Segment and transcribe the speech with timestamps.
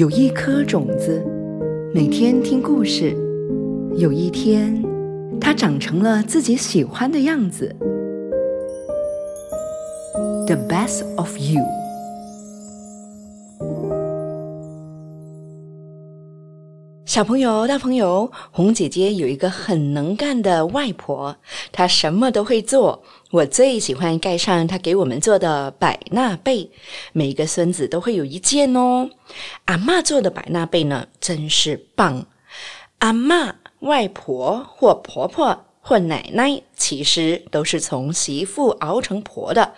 [0.00, 1.22] 有一颗种子，
[1.92, 3.14] 每天听故事。
[3.96, 4.82] 有一天，
[5.38, 7.76] 它长成了自己喜欢的样子。
[10.46, 11.60] The best of you。
[17.10, 21.36] 小朋友、大朋友，红姐姐有一个很能干的外婆，
[21.72, 23.02] 她什么都会做。
[23.32, 26.70] 我最喜欢盖上她给我们做的百纳被，
[27.12, 29.10] 每个孙子都会有一件哦。
[29.64, 32.26] 阿妈做的百纳被呢，真是棒。
[33.00, 39.74] 阿妈、外婆或婆婆或奶奶，其实都是从媳妇熬成婆的。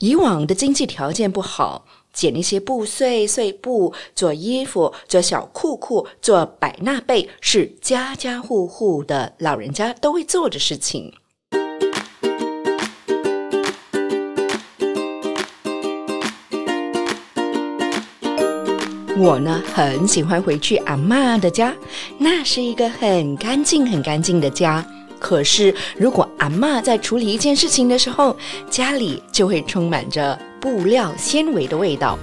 [0.00, 1.86] 以往的经济条件不好。
[2.14, 11.12] 剪一些布碎碎布做衣服，做小裤裤，做百纳被，是家家户户的老人家都会做的事情。
[19.16, 21.74] 我呢，很喜欢回去阿妈的家，
[22.18, 24.84] 那是一个很干净、很干净的家。
[25.20, 28.36] 可是，如果阿妈在处理一件事情的时候，
[28.68, 30.38] 家里就会充满着。
[30.64, 32.18] 布料纤维的味道，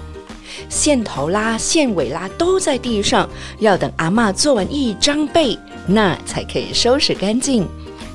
[0.68, 7.68] 线头啦、线尾啦都在地上，要等阿妈做完一张被，那才可以收拾干净。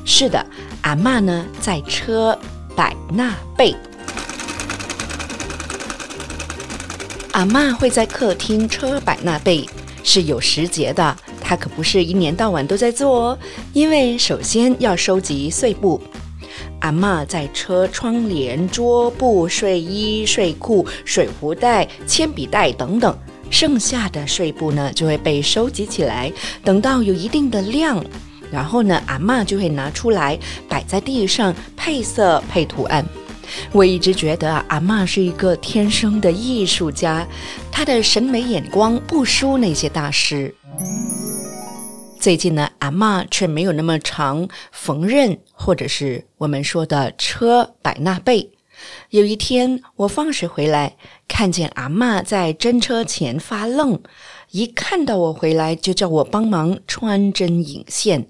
[0.04, 0.44] 是的，
[0.82, 2.36] 阿妈呢在车
[2.74, 3.72] 百纳被。
[7.30, 9.64] 阿妈会在客厅车百纳被，
[10.02, 13.38] 是有时节的，她可不是一年到晚都在做哦，
[13.72, 16.02] 因为首先要收集碎布。
[16.80, 23.16] 阿妈在车窗帘、桌布、睡衣、睡裤、水壶袋、铅笔袋等等，
[23.50, 26.32] 剩下的碎布呢就会被收集起来，
[26.62, 28.04] 等到有一定的量，
[28.50, 30.38] 然后呢，阿妈就会拿出来
[30.68, 33.04] 摆在地上配色配图案。
[33.70, 37.26] 我一直觉得阿妈是一个天生的艺术家，
[37.70, 40.52] 她的审美眼光不输那些大师。
[42.18, 48.50] 最近呢，阿妈却没有那么长缝纫，或者是我们说的车百纳被。
[49.10, 50.96] 有一天，我放学回来，
[51.28, 54.00] 看见阿妈在针车前发愣，
[54.50, 58.26] 一看到我回来，就叫我帮忙穿针引线。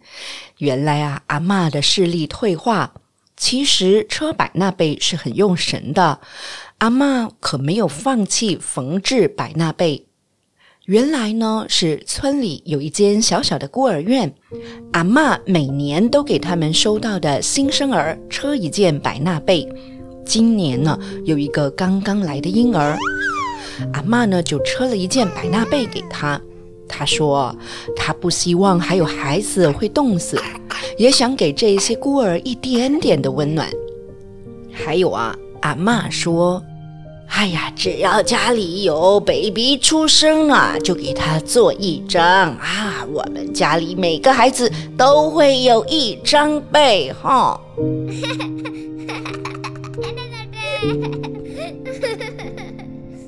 [0.58, 2.92] 原来啊，阿妈的视力退化。
[3.36, 6.20] 其实车百纳被是很用神的，
[6.78, 10.05] 阿妈可没有放弃缝制百纳被。
[10.86, 14.32] 原来呢，是村里有一间小小的孤儿院，
[14.92, 19.68] 阿妈每年都给他们收到的新生儿车一件百纳被。
[20.24, 22.96] 今年呢，有一个刚刚来的婴儿，
[23.94, 26.40] 阿妈呢就车了一件百纳被给他。
[26.86, 27.52] 他说，
[27.96, 30.40] 他不希望还有孩子会冻死，
[30.96, 33.68] 也想给这些孤儿一点点的温暖。
[34.72, 36.62] 还有啊，阿妈说。
[37.28, 43.04] 哎呀，只要家里有 baby 出生啊，就给他做一张啊！
[43.12, 47.60] 我们家里每个孩子都会有一张被哈。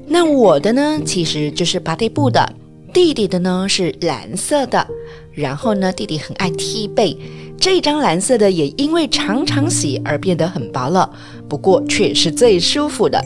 [0.07, 2.55] 那我的呢，其实就是芭蒂布的，
[2.95, 4.87] 弟弟的呢是蓝色的。
[5.33, 7.17] 然后呢，弟弟很爱踢被，
[7.61, 11.09] 这张蓝色的也因为常常洗而变得很薄了，
[11.49, 13.23] 不过却是最舒服的。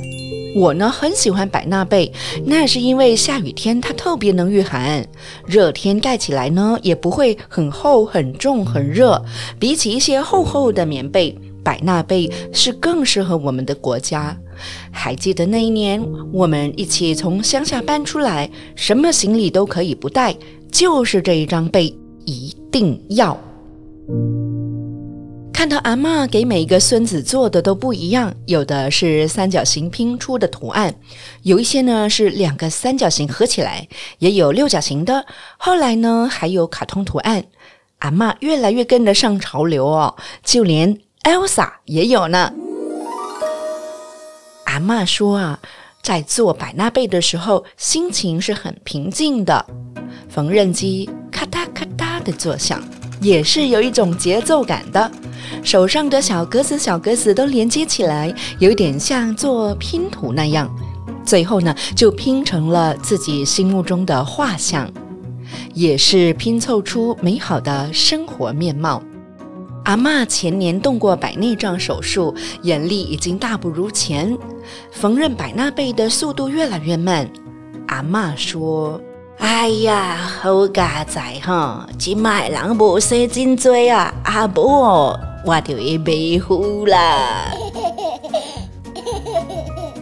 [0.55, 2.13] 我呢很喜欢百纳被，
[2.45, 5.07] 那是因为下雨天它特别能御寒，
[5.47, 9.23] 热天盖起来呢也不会很厚、很重、很热。
[9.59, 14.37] 比起一些厚厚的棉被，百纳被是更适合我们的国家。
[14.91, 16.03] 还记得那一年，
[16.33, 20.37] 我们一起从乡下搬出来，什么行李都可以不带，
[20.71, 21.87] 就是这一张被
[22.27, 23.39] 一定要。
[25.63, 30.93] 看到阿妈给每一个孙子做的都不一样，有的是三角形拼出的图案，
[31.45, 33.87] 有一些呢是两个三角形合起来，
[34.19, 35.25] 也有六角形的。
[35.57, 37.45] 后来呢还有卡通图案，
[37.99, 42.53] 阿妈越来越跟得上潮流哦，就连 Elsa 也有呢。
[44.65, 45.61] 阿妈说啊，
[46.03, 49.65] 在做百纳被的时候，心情是很平静的，
[50.29, 52.83] 缝纫机咔嗒咔嗒的作响，
[53.21, 55.09] 也是有一种节奏感的。
[55.63, 60.71] 手上的小格子、小格子都连接起来，有点像做拼图那样。
[61.25, 64.91] 最后呢，就拼成了自己心目中的画像，
[65.73, 69.03] 也是拼凑出美好的生活面貌。
[69.85, 74.37] 阿妈前年动过白内障手术，眼力已经大不如前，
[74.93, 77.29] 缝纫百纳被的速度越来越慢。
[77.89, 79.01] 阿妈说
[79.39, 87.53] ：“哎呀，好家仔哈，今麦人无生真多啊，阿婆。”我就会被呼啦。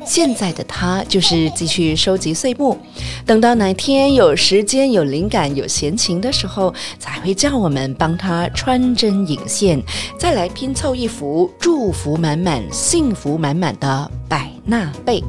[0.04, 2.76] 现在的他就是继续收集碎木，
[3.24, 9.80] 等到哪天有时间、有灵感、有闲情的时候，才会叫我们帮他穿针引线，
[10.18, 15.22] 再来拼凑一幅祝福满满、幸福满满的百纳贝。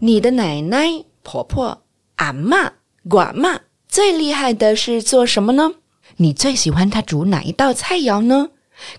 [0.00, 0.88] 你的奶奶、
[1.22, 1.82] 婆婆、
[2.16, 2.72] 阿妈、
[3.08, 5.70] 寡妈最厉害的是做什么呢？
[6.16, 8.50] 你最喜欢她煮哪一道菜肴呢？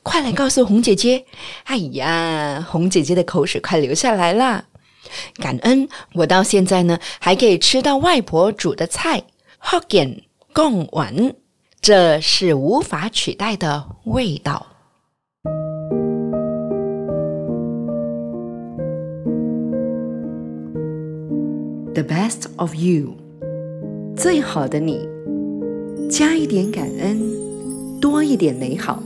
[0.01, 1.25] 快来告诉红姐姐！
[1.65, 4.65] 哎呀，红姐姐的口水快流下来啦！
[5.35, 9.23] 感恩我到现在呢还可以吃到外婆煮的菜，
[9.59, 10.23] 福建
[10.53, 11.35] 贡丸，
[11.81, 14.67] 这是无法取代的味道。
[21.93, 23.17] The best of you，
[24.15, 25.07] 最好的你，
[26.15, 27.19] 加一点感恩，
[27.99, 29.01] 多一点美好。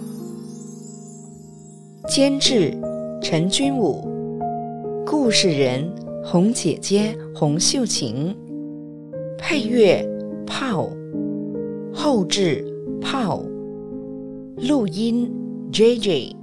[2.09, 2.77] 监制
[3.21, 4.05] 陈君武，
[5.05, 5.89] 故事人
[6.21, 8.35] 红姐姐洪秀琴，
[9.37, 10.05] 配乐
[10.45, 10.89] 炮，
[11.93, 12.65] 后制
[12.99, 13.41] 炮，
[14.67, 15.31] 录音
[15.71, 16.35] J J，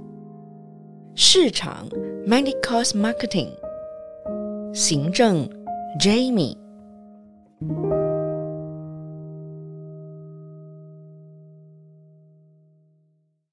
[1.13, 1.87] 市场
[2.27, 3.49] Medicos Marketing，
[4.73, 5.47] 行政
[6.01, 6.57] Jamie。